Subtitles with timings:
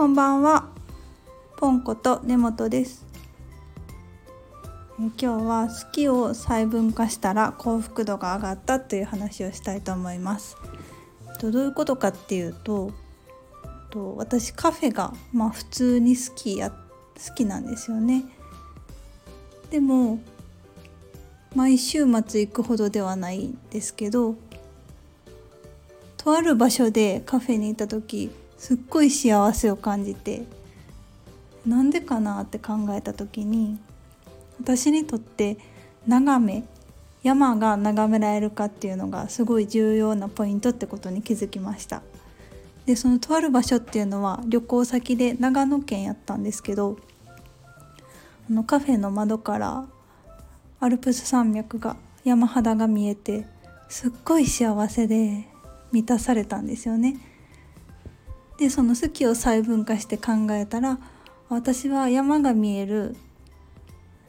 [0.00, 0.70] こんばんは。
[1.58, 3.04] ポンコと根本です。
[4.98, 10.56] 今日は好きを細分化したら幸福度が上がったという話をしたいと思います。
[11.42, 12.92] どういうことかっていうと
[13.90, 18.24] と私カフェがまあ普通に好きや好きなんですよね。
[19.68, 20.18] でも
[21.54, 24.36] 毎週末行くほどではないんですけど
[26.16, 28.30] とある場所でカフェに行った時
[28.60, 30.44] すっごい幸せを感じて
[31.66, 33.80] なんでかなって考えた時に
[34.60, 35.56] 私にとって
[36.06, 36.64] 眺め
[37.22, 42.02] 山が眺められるかっていうのがすごい重要なポイントってことに気づきました
[42.84, 46.98] でそのとある場所っていうのは旅行先で長野県やったんですけど
[48.50, 49.86] あのカフェの窓から
[50.80, 53.46] アルプス山脈が山肌が見えて
[53.88, 55.46] すっごい幸せで
[55.92, 57.16] 満たされたんですよね。
[58.60, 60.98] でその好きを細分化して考えたら
[61.48, 63.16] 私は山が見える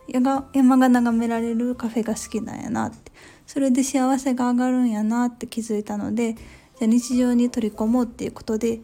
[0.07, 3.11] 山が眺められるカフェが好きなんやなって。
[3.45, 6.35] それで幸せが上がるんやなって気づいたので
[6.79, 8.79] じゃ日常に取り込もうっていうことで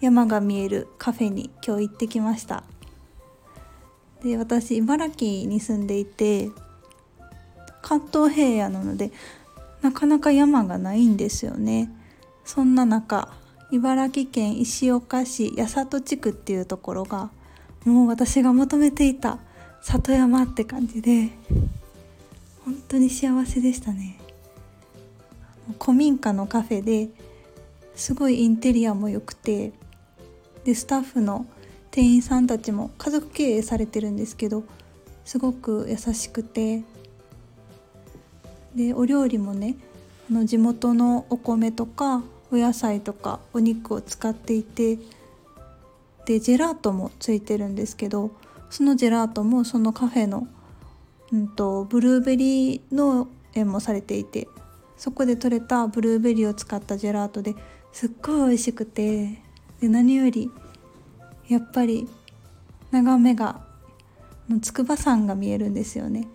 [0.00, 2.62] 山が見えるカフェに今日行ってきました。
[4.22, 6.50] で私茨城に住んでいて
[7.80, 9.10] 関東平野なので
[9.80, 11.90] なかなか山がないんですよね。
[12.44, 13.34] そんな中
[13.70, 17.30] 茨城県石岡市八里地区っていうところが
[17.84, 19.38] もう私が求めていた
[19.80, 21.30] 里山って感じで
[22.64, 24.18] 本当に幸せでしたね。
[25.80, 27.08] 古民家のカフェで
[27.94, 29.72] すごいインテリアも良くて
[30.64, 31.46] でスタッフの
[31.90, 34.64] 店員さんたちも家族経営されてるんですけど
[35.24, 36.84] すごく優しくて
[38.74, 39.76] でお料理もね
[40.30, 44.98] あの地元のお米とかお野菜とかお肉を使っていて
[46.26, 48.30] でジェラートもついてるんですけど
[48.70, 50.46] そのジェラートもそのカフェの、
[51.32, 54.48] うんと、ブルーベリー農園もされていて
[54.96, 57.54] そこで採れたブルーベリーを使ったジェラートで
[57.92, 59.40] すっごい美味しくて
[59.80, 60.50] で何より
[61.48, 62.08] やっぱり
[62.90, 63.60] 眺めが
[64.62, 66.28] 筑波山が見えるんですよね。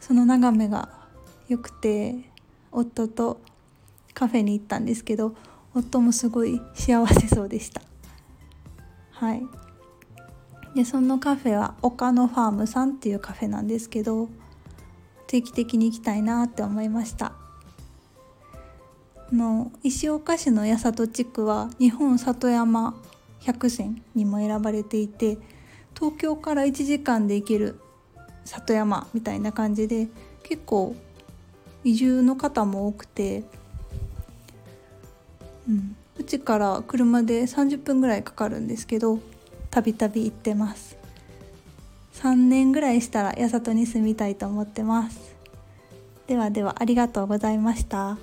[0.00, 0.88] その眺めが
[1.48, 2.30] 良くて
[2.70, 3.40] 夫と
[4.14, 5.34] カフェに行ったんですけど
[5.78, 7.82] 夫もすごい幸せそうでした。
[9.10, 9.42] はい。
[10.74, 14.28] でそのカフェは岡野ファームさんっていうカフェなんですけど
[15.26, 17.32] 定期的に行きたいなって思いました。
[19.32, 22.94] の石岡市の八里地区は日本里山
[23.40, 25.38] 百選にも選ばれていて
[25.94, 27.80] 東京から1時間で行ける
[28.44, 30.08] 里山みたいな感じで
[30.42, 30.94] 結構
[31.82, 33.44] 移住の方も多くて
[35.68, 39.18] うん、うちから車で30分ぐらいかかるんですけど
[39.70, 40.96] たびたび行ってます。
[42.14, 45.36] 3年ぐらいしたら八里に住みたいと思ってます。
[46.26, 48.18] ではではありがとうございました。